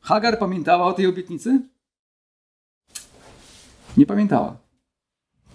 [0.00, 1.60] Hagar pamiętała o tej obietnicy?
[3.96, 4.61] Nie pamiętała.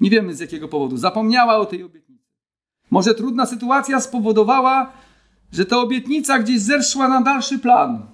[0.01, 0.97] Nie wiemy z jakiego powodu.
[0.97, 2.23] Zapomniała o tej obietnicy.
[2.91, 4.91] Może trudna sytuacja spowodowała,
[5.51, 8.05] że ta obietnica gdzieś zeszła na dalszy plan.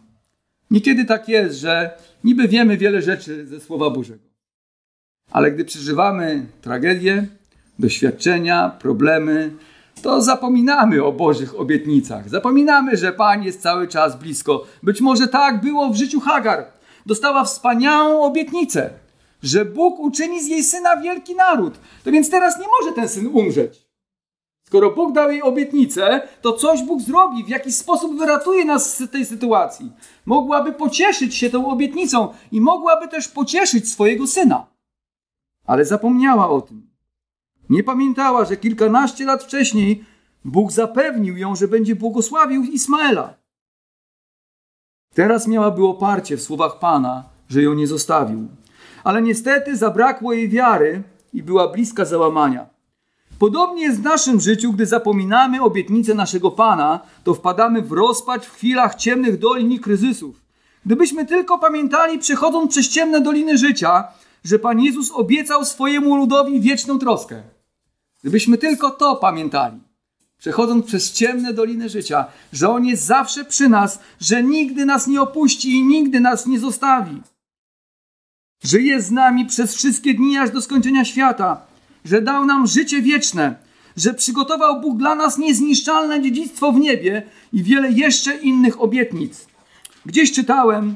[0.71, 4.23] Niekiedy tak jest, że niby wiemy wiele rzeczy ze Słowa Bożego.
[5.31, 7.27] Ale gdy przeżywamy tragedię,
[7.79, 9.53] doświadczenia, problemy,
[10.01, 12.29] to zapominamy o Bożych obietnicach.
[12.29, 14.65] Zapominamy, że Pan jest cały czas blisko.
[14.83, 16.65] Być może tak było w życiu Hagar.
[17.05, 18.89] Dostała wspaniałą obietnicę,
[19.43, 21.73] że Bóg uczyni z jej syna wielki naród.
[22.03, 23.87] To więc teraz nie może ten syn umrzeć.
[24.67, 29.11] Skoro Bóg dał jej obietnicę, to coś Bóg zrobi, w jakiś sposób wyratuje nas z
[29.11, 29.91] tej sytuacji.
[30.25, 34.67] Mogłaby pocieszyć się tą obietnicą i mogłaby też pocieszyć swojego syna.
[35.65, 36.89] Ale zapomniała o tym.
[37.69, 40.05] Nie pamiętała, że kilkanaście lat wcześniej
[40.45, 43.33] Bóg zapewnił ją, że będzie błogosławił Ismaela.
[45.13, 48.47] Teraz miałaby oparcie w słowach Pana, że ją nie zostawił.
[49.03, 52.65] Ale niestety zabrakło jej wiary i była bliska załamania.
[53.39, 58.55] Podobnie jest w naszym życiu, gdy zapominamy obietnice naszego Pana, to wpadamy w rozpacz w
[58.55, 60.41] chwilach ciemnych dolin i kryzysów.
[60.85, 64.07] Gdybyśmy tylko pamiętali, przechodząc przez ciemne doliny życia,
[64.43, 67.43] że Pan Jezus obiecał swojemu ludowi wieczną troskę.
[68.21, 69.79] Gdybyśmy tylko to pamiętali,
[70.37, 75.21] przechodząc przez ciemne doliny życia, że On jest zawsze przy nas, że nigdy nas nie
[75.21, 77.21] opuści i nigdy nas nie zostawi.
[78.63, 81.61] Że jest z nami przez wszystkie dni aż do skończenia świata,
[82.05, 83.55] że dał nam życie wieczne,
[83.97, 87.23] że przygotował Bóg dla nas niezniszczalne dziedzictwo w niebie
[87.53, 89.47] i wiele jeszcze innych obietnic.
[90.05, 90.95] Gdzieś czytałem,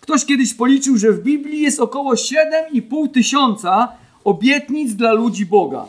[0.00, 3.92] ktoś kiedyś policzył, że w Biblii jest około 7,5 tysiąca
[4.24, 5.86] obietnic dla ludzi Boga.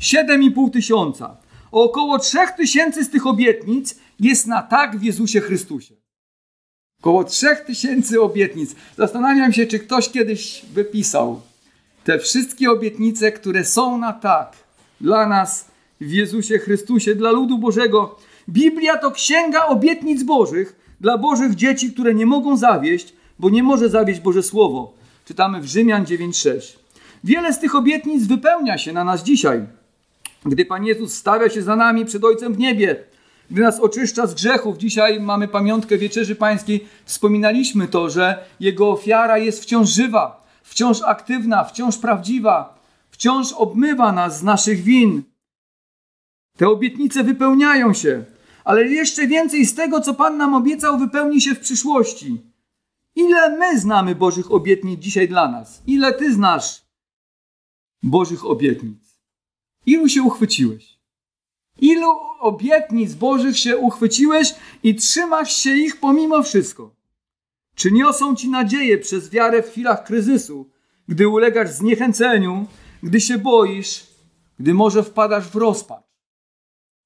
[0.00, 1.36] 7,5 tysiąca.
[1.72, 5.94] Około 3 tysięcy z tych obietnic jest na tak w Jezusie Chrystusie.
[7.00, 8.74] Około 3 tysięcy obietnic.
[8.96, 11.40] Zastanawiam się, czy ktoś kiedyś wypisał
[12.04, 14.56] te wszystkie obietnice, które są na tak
[15.00, 15.68] dla nas
[16.00, 18.18] w Jezusie Chrystusie, dla ludu Bożego.
[18.48, 23.88] Biblia to księga obietnic Bożych dla Bożych dzieci, które nie mogą zawieść, bo nie może
[23.88, 24.94] zawieść Boże Słowo.
[25.24, 26.78] Czytamy w Rzymian 9:6.
[27.24, 29.66] Wiele z tych obietnic wypełnia się na nas dzisiaj.
[30.46, 33.04] Gdy Pan Jezus stawia się za nami przed Ojcem w niebie,
[33.50, 34.78] gdy nas oczyszcza z grzechów.
[34.78, 36.88] Dzisiaj mamy pamiątkę Wieczerzy Pańskiej.
[37.04, 42.78] Wspominaliśmy to, że Jego ofiara jest wciąż żywa, wciąż aktywna, wciąż prawdziwa,
[43.10, 45.22] wciąż obmywa nas z naszych win.
[46.56, 48.24] Te obietnice wypełniają się,
[48.64, 52.42] ale jeszcze więcej z tego, co Pan nam obiecał, wypełni się w przyszłości.
[53.16, 55.82] Ile my znamy Bożych obietnic dzisiaj dla nas?
[55.86, 56.82] Ile Ty znasz
[58.02, 59.20] Bożych obietnic?
[59.86, 60.97] Ilu się uchwyciłeś?
[61.78, 62.10] Ilu
[62.40, 66.90] obietnic Bożych się uchwyciłeś i trzymasz się ich pomimo wszystko?
[67.74, 70.70] Czy niosą ci nadzieję przez wiarę w chwilach kryzysu,
[71.08, 72.66] gdy ulegasz zniechęceniu,
[73.02, 74.06] gdy się boisz,
[74.58, 76.04] gdy może wpadasz w rozpacz?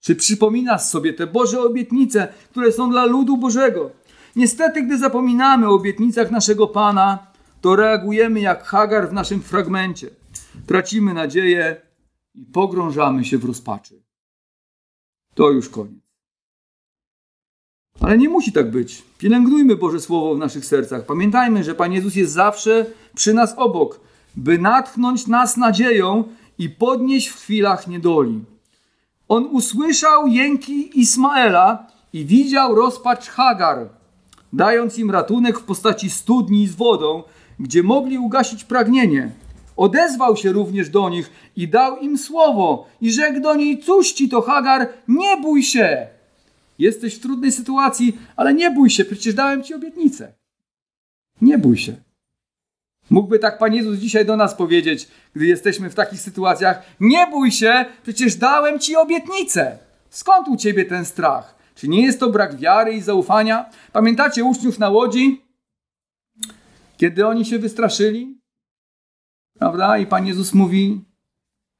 [0.00, 3.90] Czy przypominasz sobie te Boże obietnice, które są dla ludu Bożego?
[4.36, 7.26] Niestety, gdy zapominamy o obietnicach naszego Pana,
[7.60, 10.10] to reagujemy jak Hagar w naszym fragmencie.
[10.66, 11.80] Tracimy nadzieję
[12.34, 14.02] i pogrążamy się w rozpaczy.
[15.34, 16.02] To już koniec.
[18.00, 19.02] Ale nie musi tak być.
[19.18, 21.06] Pielęgnujmy Boże Słowo w naszych sercach.
[21.06, 24.00] Pamiętajmy, że Pan Jezus jest zawsze przy nas obok,
[24.36, 26.24] by natchnąć nas nadzieją
[26.58, 28.44] i podnieść w chwilach niedoli.
[29.28, 33.88] On usłyszał jęki Ismaela i widział rozpacz Hagar,
[34.52, 37.22] dając im ratunek w postaci studni z wodą,
[37.60, 39.32] gdzie mogli ugasić pragnienie.
[39.76, 44.28] Odezwał się również do nich i dał im słowo i rzekł do niej, cóż ci
[44.28, 46.06] to Hagar, nie bój się.
[46.78, 50.32] Jesteś w trudnej sytuacji, ale nie bój się, przecież dałem ci obietnicę.
[51.40, 51.96] Nie bój się.
[53.10, 57.50] Mógłby tak Pan Jezus dzisiaj do nas powiedzieć, gdy jesteśmy w takich sytuacjach: Nie bój
[57.50, 59.78] się, przecież dałem Ci obietnicę.
[60.10, 61.54] Skąd u Ciebie ten strach?
[61.74, 63.70] Czy nie jest to brak wiary i zaufania?
[63.92, 65.42] Pamiętacie uczniów na łodzi?
[66.96, 68.41] Kiedy oni się wystraszyli?
[69.62, 69.98] Prawda?
[69.98, 71.04] I Pan Jezus mówi: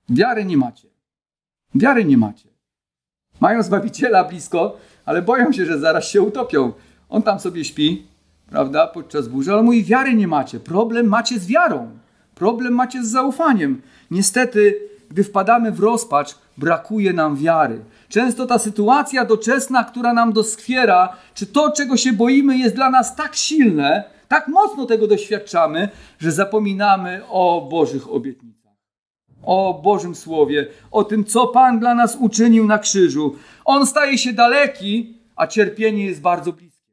[0.09, 0.89] Wiary nie macie.
[1.75, 2.49] Wiary nie macie.
[3.41, 6.73] Mają Zbawiciela blisko, ale boją się, że zaraz się utopią.
[7.09, 8.07] On tam sobie śpi,
[8.51, 10.61] prawda, podczas burzy, ale mówi, wiary nie macie.
[10.61, 11.91] Problem macie z wiarą.
[12.35, 13.83] Problem macie z zaufaniem.
[14.11, 14.79] Niestety,
[15.11, 17.85] gdy wpadamy w rozpacz, brakuje nam wiary.
[18.09, 23.17] Często ta sytuacja doczesna, która nam doskwiera, czy to, czego się boimy, jest dla nas
[23.17, 28.73] tak silne, tak mocno tego doświadczamy, że zapominamy o Bożych obietnicach,
[29.43, 33.37] o Bożym Słowie, o tym, co Pan dla nas uczynił na krzyżu.
[33.65, 36.93] On staje się daleki, a cierpienie jest bardzo bliskie.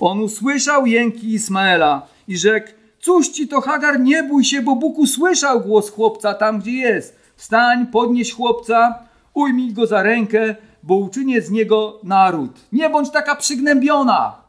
[0.00, 2.68] On usłyszał jęki Ismaela i rzekł:
[3.00, 7.18] Cóż ci to, Hagar, nie bój się, bo Bóg usłyszał głos chłopca tam, gdzie jest.
[7.36, 8.98] Wstań, podnieś chłopca,
[9.34, 12.50] ujmij go za rękę, bo uczynię z niego naród.
[12.72, 14.47] Nie bądź taka przygnębiona.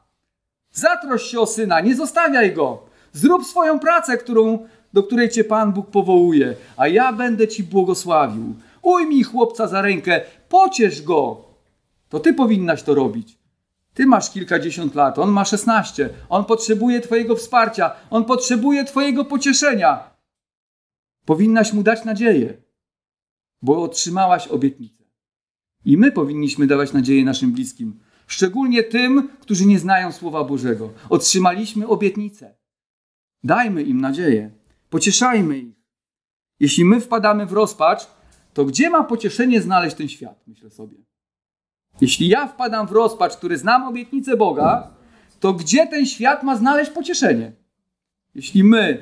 [0.72, 2.84] Zatroś się o syna, nie zostawiaj go.
[3.14, 8.56] Zrób swoją pracę, którą, do której cię Pan Bóg powołuje, a ja będę ci błogosławił.
[8.82, 11.46] Ujmij chłopca za rękę, pociesz go.
[12.10, 13.40] To ty powinnaś to robić.
[13.94, 16.10] Ty masz kilkadziesiąt lat, on ma szesnaście.
[16.30, 20.10] On potrzebuje Twojego wsparcia, on potrzebuje Twojego pocieszenia.
[21.26, 22.58] Powinnaś mu dać nadzieję,
[23.62, 25.04] bo otrzymałaś obietnicę.
[25.86, 30.94] I my powinniśmy dawać nadzieję naszym bliskim, szczególnie tym, którzy nie znają Słowa Bożego.
[31.10, 32.56] Otrzymaliśmy obietnicę.
[33.44, 34.52] Dajmy im nadzieję,
[34.90, 35.76] pocieszajmy ich.
[36.60, 38.08] Jeśli my wpadamy w rozpacz,
[38.54, 40.98] to gdzie ma pocieszenie znaleźć ten świat, myślę sobie.
[42.02, 44.92] Jeśli ja wpadam w rozpacz, który znam obietnicę Boga,
[45.40, 47.52] to gdzie ten świat ma znaleźć pocieszenie?
[48.36, 49.02] Jeśli my,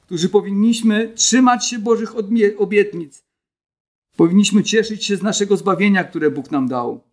[0.00, 2.14] którzy powinniśmy trzymać się Bożych
[2.58, 3.28] obietnic,
[4.18, 7.07] Powinniśmy cieszyć się z naszego zbawienia, które Bóg nam dał.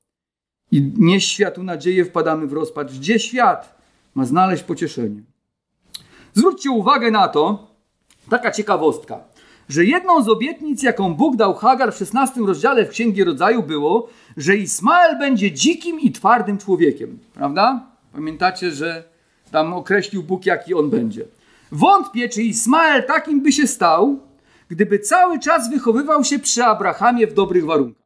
[0.72, 2.94] I nieść światu nadzieję wpadamy w rozpacz.
[2.94, 3.76] Gdzie świat
[4.16, 5.24] ma znaleźć pocieszenie?
[6.34, 7.68] Zwróćcie uwagę na to,
[8.30, 9.20] taka ciekawostka,
[9.70, 14.08] że jedną z obietnic, jaką Bóg dał Hagar w 16 rozdziale w Księgi Rodzaju było,
[14.38, 17.20] że Ismael będzie dzikim i twardym człowiekiem.
[17.34, 17.88] Prawda?
[18.14, 19.04] Pamiętacie, że
[19.52, 21.26] tam określił Bóg, jaki on będzie.
[21.72, 24.20] Wątpię, czy Ismael takim by się stał,
[24.70, 28.05] gdyby cały czas wychowywał się przy Abrahamie w dobrych warunkach.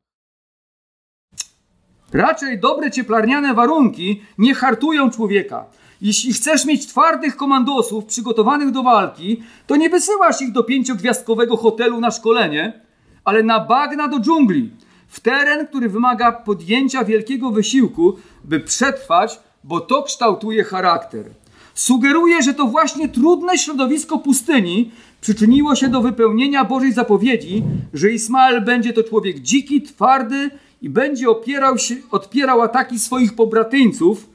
[2.13, 5.65] Raczej dobre cieplarniane warunki nie hartują człowieka.
[6.01, 11.99] Jeśli chcesz mieć twardych komandosów przygotowanych do walki, to nie wysyłasz ich do pięciogwiazdkowego hotelu
[11.99, 12.81] na szkolenie,
[13.23, 14.71] ale na bagna do dżungli,
[15.07, 21.25] w teren, który wymaga podjęcia wielkiego wysiłku, by przetrwać, bo to kształtuje charakter.
[21.73, 24.91] Sugeruje, że to właśnie trudne środowisko pustyni
[25.21, 30.49] przyczyniło się do wypełnienia Bożej zapowiedzi, że Ismael będzie to człowiek dziki, twardy
[30.81, 34.29] i będzie opierał się, odpierał ataki swoich pobratyńców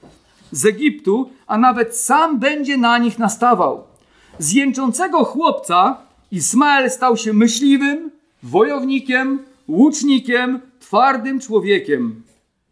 [0.51, 3.85] z Egiptu, a nawet sam będzie na nich nastawał.
[4.39, 8.11] Z jęczącego chłopca Ismael stał się myśliwym,
[8.43, 12.23] wojownikiem, łucznikiem, twardym człowiekiem.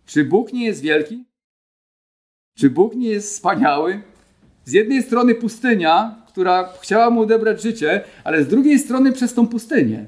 [0.07, 1.25] Czy Bóg nie jest wielki?
[2.59, 4.03] Czy Bóg nie jest wspaniały?
[4.65, 9.47] Z jednej strony pustynia, która chciała mu odebrać życie, ale z drugiej strony przez tą
[9.47, 10.07] pustynię.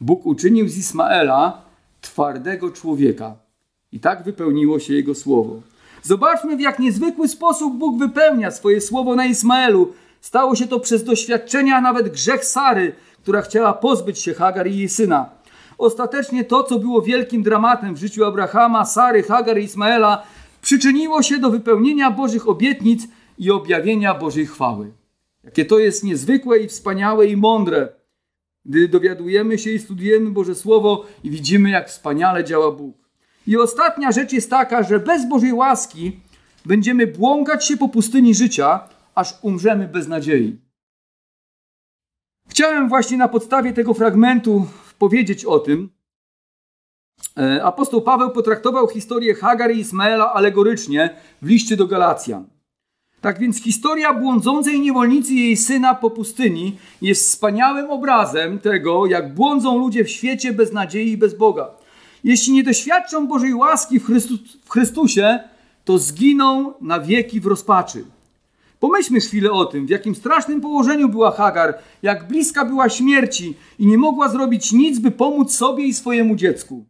[0.00, 1.67] Bóg uczynił z Ismaela
[2.00, 3.36] twardego człowieka.
[3.92, 5.60] I tak wypełniło się jego słowo.
[6.02, 9.92] Zobaczmy, w jak niezwykły sposób Bóg wypełnia swoje słowo na Ismaelu.
[10.20, 14.78] Stało się to przez doświadczenia, a nawet grzech Sary, która chciała pozbyć się Hagar i
[14.78, 15.30] jej syna.
[15.78, 20.22] Ostatecznie to, co było wielkim dramatem w życiu Abrahama, Sary, Hagar i Ismaela,
[20.62, 23.08] przyczyniło się do wypełnienia Bożych obietnic
[23.38, 24.92] i objawienia Bożej chwały.
[25.44, 27.88] Jakie to jest niezwykłe i wspaniałe i mądre,
[28.68, 32.96] gdy dowiadujemy się i studujemy Boże Słowo i widzimy, jak wspaniale działa Bóg.
[33.46, 36.20] I ostatnia rzecz jest taka, że bez Bożej łaski
[36.66, 40.60] będziemy błąkać się po pustyni życia, aż umrzemy bez nadziei.
[42.48, 44.66] Chciałem właśnie na podstawie tego fragmentu
[44.98, 45.90] powiedzieć o tym.
[47.38, 52.57] E, apostoł Paweł potraktował historię Hagar i Ismaela alegorycznie w liście do Galacjan.
[53.20, 59.34] Tak więc historia błądzącej niewolnicy i jej syna po pustyni jest wspaniałym obrazem tego, jak
[59.34, 61.70] błądzą ludzie w świecie bez nadziei i bez Boga.
[62.24, 65.40] Jeśli nie doświadczą Bożej łaski w, Chrystu, w Chrystusie,
[65.84, 68.04] to zginą na wieki w rozpaczy.
[68.80, 73.86] Pomyślmy chwilę o tym, w jakim strasznym położeniu była Hagar, jak bliska była śmierci i
[73.86, 76.84] nie mogła zrobić nic, by pomóc sobie i swojemu dziecku.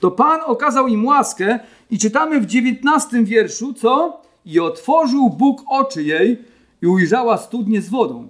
[0.00, 1.58] To Pan okazał im łaskę
[1.90, 4.22] i czytamy w dziewiętnastym wierszu, co?
[4.46, 6.44] I otworzył Bóg oczy jej
[6.82, 8.28] i ujrzała studnię z wodą.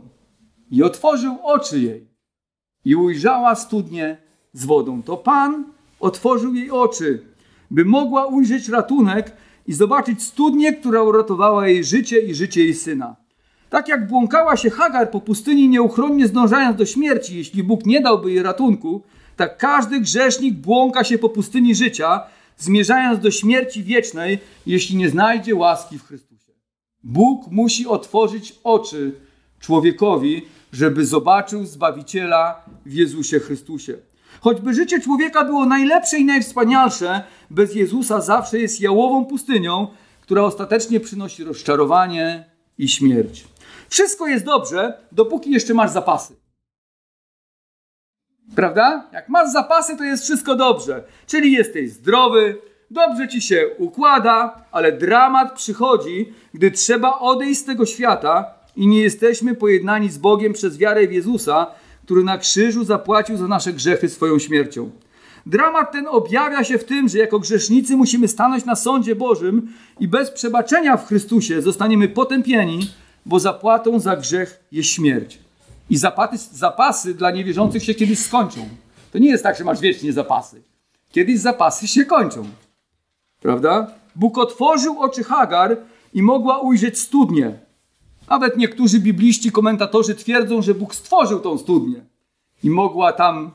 [0.71, 2.09] I otworzył oczy jej
[2.85, 4.17] i ujrzała studnię
[4.53, 5.03] z wodą.
[5.03, 5.65] To Pan
[6.01, 7.23] otworzył jej oczy,
[7.71, 9.33] by mogła ujrzeć ratunek
[9.67, 13.17] i zobaczyć studnię, która uratowała jej życie i życie jej syna.
[13.71, 18.33] Tak jak błąkała się Hagar po pustyni, nieuchronnie zdążając do śmierci, jeśli Bóg nie dałby
[18.33, 19.03] jej ratunku,
[19.37, 22.21] tak każdy grzesznik błąka się po pustyni życia,
[22.57, 26.53] zmierzając do śmierci wiecznej, jeśli nie znajdzie łaski w Chrystusie.
[27.05, 29.13] Bóg musi otworzyć oczy
[29.61, 30.43] człowiekowi,
[30.73, 33.99] żeby zobaczył Zbawiciela w Jezusie Chrystusie.
[34.41, 39.89] Choćby życie człowieka było najlepsze i najwspanialsze, bez Jezusa zawsze jest jałową pustynią,
[40.21, 42.45] która ostatecznie przynosi rozczarowanie
[42.79, 43.45] i śmierć.
[43.89, 46.37] Wszystko jest dobrze, dopóki jeszcze masz zapasy.
[48.55, 49.07] Prawda?
[49.13, 51.03] Jak masz zapasy, to jest wszystko dobrze.
[51.27, 52.59] Czyli jesteś zdrowy,
[52.91, 59.01] dobrze ci się układa, ale dramat przychodzi, gdy trzeba odejść z tego świata i nie
[59.01, 61.67] jesteśmy pojednani z Bogiem przez wiarę w Jezusa,
[62.05, 64.91] który na krzyżu zapłacił za nasze grzechy swoją śmiercią.
[65.47, 70.09] Dramat ten objawia się w tym, że jako grzesznicy musimy stanąć na sądzie Bożym i
[70.09, 72.91] bez przebaczenia w Chrystusie zostaniemy potępieni,
[73.27, 75.46] bo zapłatą za grzech jest śmierć.
[75.91, 78.69] I zapasy, zapasy dla niewierzących się kiedyś skończą.
[79.13, 80.63] To nie jest tak, że masz wiecznie zapasy.
[81.13, 82.45] Kiedyś zapasy się kończą.
[83.41, 83.91] Prawda?
[84.17, 85.77] Bóg otworzył oczy Hagar
[86.15, 87.59] i mogła ujrzeć studnię.
[88.31, 92.01] Nawet niektórzy bibliści, komentatorzy twierdzą, że Bóg stworzył tą studnię
[92.63, 93.51] i mogła tam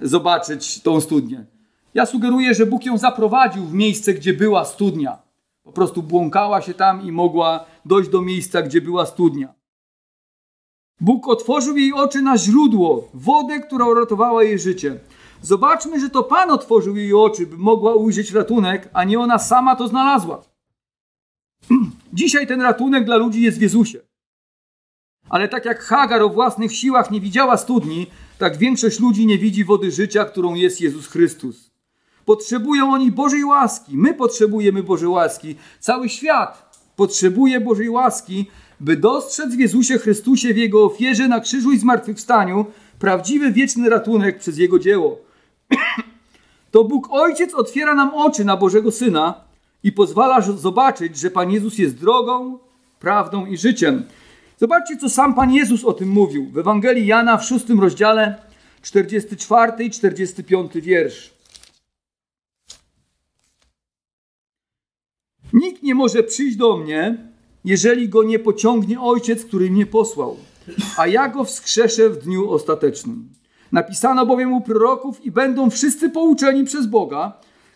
[0.00, 1.44] zobaczyć tą studnię.
[1.94, 5.18] Ja sugeruję, że Bóg ją zaprowadził w miejsce, gdzie była studnia.
[5.62, 9.54] Po prostu błąkała się tam i mogła dojść do miejsca, gdzie była studnia.
[11.00, 15.00] Bóg otworzył jej oczy na źródło, wodę, która uratowała jej życie.
[15.42, 19.76] Zobaczmy, że to Pan otworzył jej oczy, by mogła ujrzeć ratunek, a nie ona sama
[19.76, 20.42] to znalazła.
[22.12, 23.98] Dzisiaj ten ratunek dla ludzi jest w Jezusie.
[25.28, 28.06] Ale tak jak Hagar o własnych siłach nie widziała studni,
[28.38, 31.70] tak większość ludzi nie widzi wody życia, którą jest Jezus Chrystus.
[32.24, 33.96] Potrzebują oni Bożej łaski.
[33.96, 35.56] My potrzebujemy Bożej łaski.
[35.80, 38.46] Cały świat potrzebuje Bożej łaski,
[38.80, 42.66] by dostrzec w Jezusie Chrystusie, w Jego ofierze na krzyżu i zmartwychwstaniu,
[42.98, 45.18] prawdziwy wieczny ratunek przez Jego dzieło.
[46.72, 49.34] to Bóg Ojciec otwiera nam oczy na Bożego Syna
[49.82, 52.58] i pozwala zobaczyć, że Pan Jezus jest drogą,
[53.00, 54.04] prawdą i życiem.
[54.58, 58.38] Zobaczcie, co sam Pan Jezus o tym mówił w Ewangelii Jana w szóstym rozdziale,
[58.82, 61.36] 44 i 45 wiersz.
[65.52, 67.18] Nikt nie może przyjść do mnie,
[67.66, 70.36] jeżeli go nie pociągnie Ojciec, który mnie posłał,
[70.98, 73.28] a ja go wskrzeszę w dniu ostatecznym.
[73.72, 77.32] Napisano bowiem u proroków i będą wszyscy pouczeni przez Boga.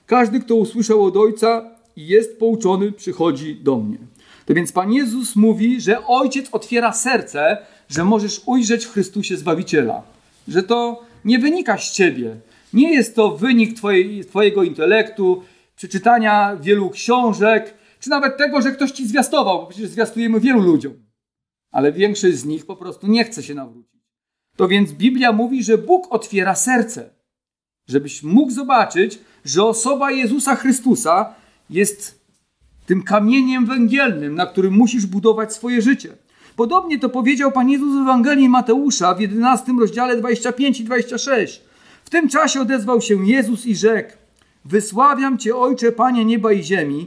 [0.07, 3.99] Każdy, kto usłyszał od Ojca i jest pouczony, przychodzi do mnie.
[4.47, 10.03] To więc Pan Jezus mówi, że Ojciec otwiera serce, że możesz ujrzeć w Chrystusie Zbawiciela.
[10.49, 12.36] Że to nie wynika z Ciebie.
[12.72, 15.43] Nie jest to wynik twojej, Twojego intelektu,
[15.76, 20.92] przeczytania wielu książek, czy nawet tego, że ktoś Ci zwiastował, bo przecież zwiastujemy wielu ludziom.
[21.70, 24.01] Ale większość z nich po prostu nie chce się nawrócić.
[24.57, 27.11] To więc Biblia mówi, że Bóg otwiera serce,
[27.88, 31.34] żebyś mógł zobaczyć, że osoba Jezusa Chrystusa
[31.70, 32.24] jest
[32.86, 36.12] tym kamieniem węgielnym, na którym musisz budować swoje życie.
[36.57, 41.61] Podobnie to powiedział Pan Jezus w Ewangelii Mateusza w 11 rozdziale 25 i 26.
[42.05, 44.12] W tym czasie odezwał się Jezus i rzekł:
[44.64, 47.07] Wysławiam Cię, Ojcze, Panie nieba i ziemi,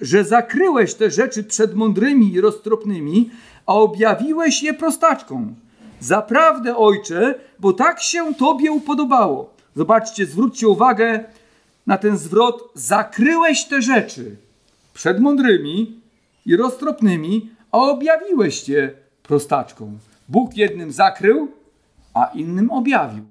[0.00, 3.30] że, zakryłeś te rzeczy przed mądrymi i roztropnymi,
[3.66, 5.54] a objawiłeś je prostaczką.
[6.00, 9.54] Zaprawdę, Ojcze, bo tak się Tobie upodobało.
[9.76, 11.24] Zobaczcie, zwróćcie uwagę
[11.86, 12.70] na ten zwrot.
[12.74, 14.36] Zakryłeś te rzeczy
[14.94, 16.00] przed mądrymi
[16.46, 19.98] i roztropnymi, a objawiłeś je prostaczką.
[20.28, 21.48] Bóg jednym zakrył,
[22.14, 23.24] a innym objawił.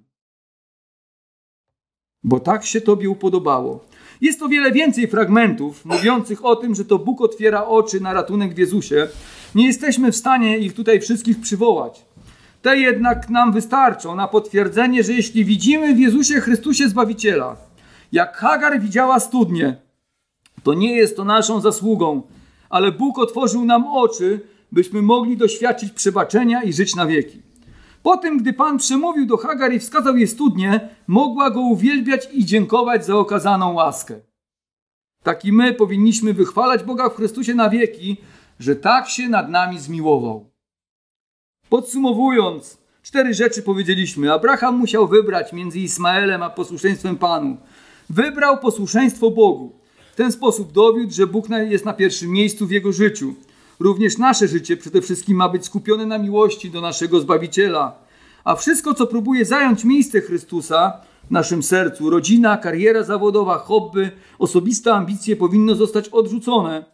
[2.23, 3.85] Bo tak się Tobie upodobało.
[4.23, 8.53] Jest o wiele więcej fragmentów mówiących o tym, że to Bóg otwiera oczy na ratunek
[8.53, 9.07] w Jezusie.
[9.55, 12.05] Nie jesteśmy w stanie ich tutaj wszystkich przywołać.
[12.61, 17.55] Te jednak nam wystarczą na potwierdzenie, że jeśli widzimy w Jezusie Chrystusie Zbawiciela,
[18.11, 19.75] jak Hagar widziała studnię,
[20.63, 22.21] to nie jest to naszą zasługą,
[22.69, 24.39] ale Bóg otworzył nam oczy,
[24.71, 27.41] byśmy mogli doświadczyć przebaczenia i żyć na wieki.
[28.03, 32.45] Po tym, gdy Pan przemówił do Hagar i wskazał jej studnię, mogła go uwielbiać i
[32.45, 34.19] dziękować za okazaną łaskę.
[35.23, 38.17] Tak i my powinniśmy wychwalać Boga w Chrystusie na wieki,
[38.59, 40.49] że tak się nad nami zmiłował.
[41.69, 44.33] Podsumowując, cztery rzeczy powiedzieliśmy.
[44.33, 47.57] Abraham musiał wybrać między Ismaelem a posłuszeństwem Panu.
[48.09, 49.79] Wybrał posłuszeństwo Bogu.
[50.13, 53.35] W ten sposób dowiódł, że Bóg jest na pierwszym miejscu w jego życiu.
[53.79, 57.95] Również nasze życie przede wszystkim ma być skupione na miłości do naszego Zbawiciela.
[58.43, 64.93] A wszystko, co próbuje zająć miejsce Chrystusa w naszym sercu, rodzina, kariera zawodowa, hobby, osobiste
[64.93, 66.85] ambicje, powinno zostać odrzucone.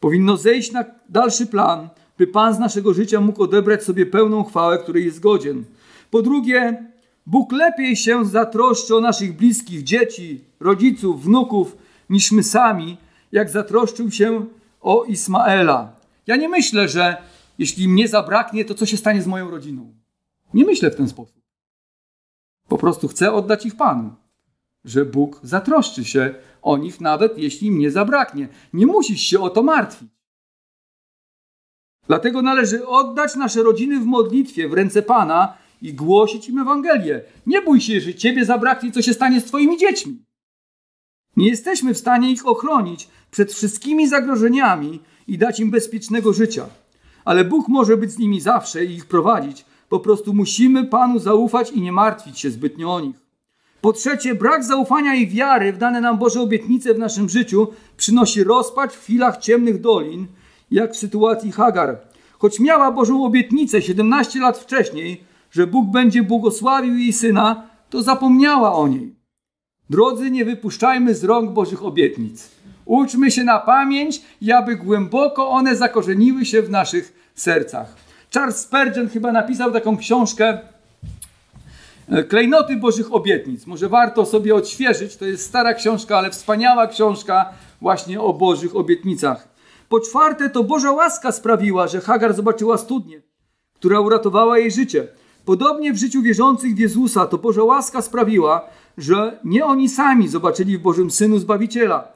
[0.00, 1.88] Powinno zejść na dalszy plan,
[2.18, 5.64] by Pan z naszego życia mógł odebrać sobie pełną chwałę, której jest godzien.
[6.10, 6.86] Po drugie,
[7.26, 11.76] Bóg lepiej się zatroszczy o naszych bliskich, dzieci, rodziców, wnuków,
[12.10, 12.96] niż my sami,
[13.32, 14.46] jak zatroszczył się
[14.86, 15.92] o Ismaela.
[16.26, 17.16] Ja nie myślę, że
[17.58, 19.94] jeśli mnie zabraknie, to co się stanie z moją rodziną.
[20.54, 21.42] Nie myślę w ten sposób.
[22.68, 24.14] Po prostu chcę oddać ich Panu,
[24.84, 28.48] że Bóg zatroszczy się o nich, nawet jeśli mnie zabraknie.
[28.72, 30.10] Nie musisz się o to martwić.
[32.06, 37.22] Dlatego należy oddać nasze rodziny w modlitwie w ręce Pana i głosić im Ewangelię.
[37.46, 40.25] Nie bój się, że ciebie zabraknie, co się stanie z twoimi dziećmi.
[41.36, 46.66] Nie jesteśmy w stanie ich ochronić przed wszystkimi zagrożeniami i dać im bezpiecznego życia.
[47.24, 49.64] Ale Bóg może być z nimi zawsze i ich prowadzić.
[49.88, 53.16] Po prostu musimy Panu zaufać i nie martwić się zbytnio o nich.
[53.80, 58.44] Po trzecie, brak zaufania i wiary w dane nam Boże obietnice w naszym życiu przynosi
[58.44, 60.26] rozpacz w chwilach ciemnych dolin,
[60.70, 61.98] jak w sytuacji Hagar.
[62.38, 68.74] Choć miała Bożą obietnicę 17 lat wcześniej, że Bóg będzie błogosławił jej syna, to zapomniała
[68.74, 69.15] o niej.
[69.90, 72.50] Drodzy, nie wypuszczajmy z rąk Bożych obietnic.
[72.84, 77.94] Uczmy się na pamięć i aby głęboko one zakorzeniły się w naszych sercach.
[78.34, 80.58] Charles Spurgeon chyba napisał taką książkę
[82.08, 83.66] e, Klejnoty Bożych Obietnic.
[83.66, 85.16] Może warto sobie odświeżyć.
[85.16, 89.48] To jest stara książka, ale wspaniała książka właśnie o Bożych obietnicach.
[89.88, 93.22] Po czwarte, to Boża łaska sprawiła, że Hagar zobaczyła studnię,
[93.74, 95.08] która uratowała jej życie.
[95.44, 98.68] Podobnie w życiu wierzących w Jezusa to Boża łaska sprawiła,
[98.98, 102.08] że nie oni sami zobaczyli w Bożym Synu Zbawiciela,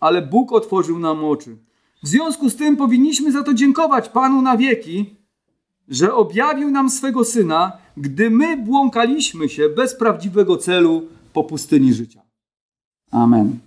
[0.00, 1.56] ale Bóg otworzył nam oczy.
[2.02, 5.16] W związku z tym powinniśmy za to dziękować Panu na wieki,
[5.88, 11.02] że objawił nam swego Syna, gdy my błąkaliśmy się bez prawdziwego celu
[11.32, 12.22] po pustyni życia.
[13.10, 13.58] Amen.